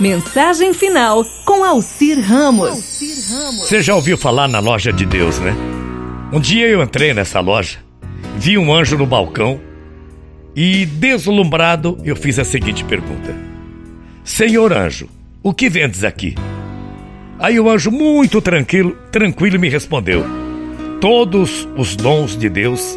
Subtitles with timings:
[0.00, 2.78] Mensagem final com Alcir Ramos.
[3.58, 5.52] Você já ouviu falar na loja de Deus, né?
[6.32, 7.78] Um dia eu entrei nessa loja,
[8.36, 9.60] vi um anjo no balcão
[10.54, 13.34] e, deslumbrado, eu fiz a seguinte pergunta:
[14.22, 15.08] Senhor anjo,
[15.42, 16.36] o que vendes aqui?
[17.36, 20.24] Aí o anjo, muito tranquilo, tranquilo, me respondeu:
[21.00, 22.96] Todos os dons de Deus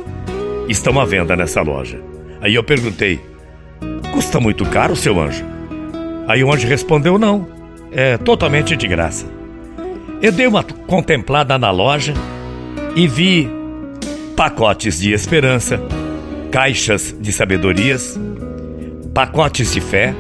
[0.69, 1.99] estão à venda nessa loja.
[2.41, 3.19] Aí eu perguntei:
[4.13, 5.60] Custa muito caro, seu anjo?
[6.31, 7.45] Aí o anjo respondeu: Não,
[7.91, 9.25] é totalmente de graça.
[10.21, 12.13] Eu dei uma contemplada na loja
[12.95, 13.49] e vi
[14.33, 15.81] pacotes de esperança,
[16.49, 18.17] caixas de sabedorias,
[19.13, 20.15] pacotes de fé,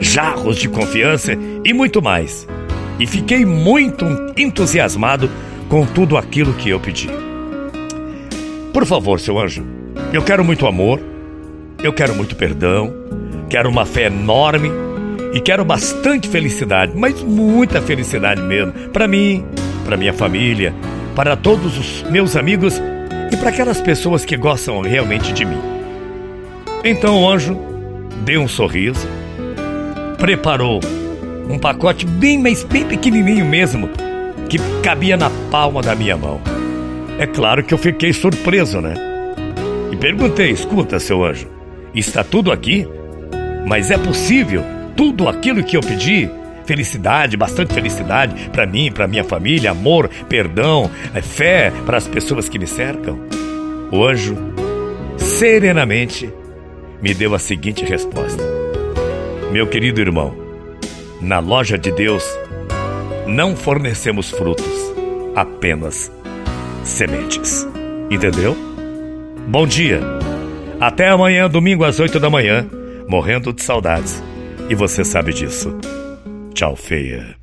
[0.00, 2.48] jarros de confiança e muito mais.
[2.98, 4.06] E fiquei muito
[4.38, 5.28] entusiasmado
[5.68, 7.10] com tudo aquilo que eu pedi.
[8.72, 9.62] Por favor, seu anjo,
[10.10, 10.98] eu quero muito amor,
[11.82, 12.94] eu quero muito perdão,
[13.50, 14.70] quero uma fé enorme
[15.32, 19.44] e quero bastante felicidade, mas muita felicidade mesmo, para mim,
[19.84, 20.74] para minha família,
[21.14, 22.80] para todos os meus amigos
[23.32, 25.60] e para aquelas pessoas que gostam realmente de mim.
[26.84, 27.58] Então o anjo
[28.24, 29.06] deu um sorriso,
[30.18, 30.80] preparou
[31.48, 33.88] um pacote bem, mas bem pequenininho mesmo,
[34.48, 36.40] que cabia na palma da minha mão.
[37.18, 38.94] É claro que eu fiquei surpreso, né?
[39.92, 41.48] E perguntei: escuta, seu anjo,
[41.94, 42.86] está tudo aqui?
[43.66, 44.64] Mas é possível
[45.00, 46.28] tudo aquilo que eu pedi?
[46.66, 52.50] Felicidade, bastante felicidade para mim, para minha família, amor, perdão, é, fé para as pessoas
[52.50, 53.18] que me cercam.
[53.90, 54.36] O anjo,
[55.16, 56.30] serenamente,
[57.00, 58.42] me deu a seguinte resposta:
[59.50, 60.36] Meu querido irmão,
[61.18, 62.22] na loja de Deus
[63.26, 64.70] não fornecemos frutos,
[65.34, 66.12] apenas
[66.84, 67.66] sementes.
[68.10, 68.54] Entendeu?
[69.48, 70.02] Bom dia.
[70.78, 72.68] Até amanhã, domingo às 8 da manhã,
[73.08, 74.22] morrendo de saudades.
[74.70, 75.76] E você sabe disso.
[76.54, 77.36] Tchau, feia.